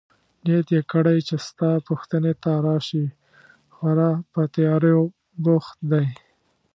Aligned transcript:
نیت 0.45 0.67
يې 0.75 0.81
کړی 0.91 1.17
چي 1.27 1.35
ستا 1.47 1.71
پوښتنې 1.87 2.33
ته 2.43 2.51
راشي، 2.65 3.05
خورا 3.73 4.11
په 4.31 4.41
تیاریو 4.53 5.03
بوخت 5.43 5.77
دی. 5.91 6.05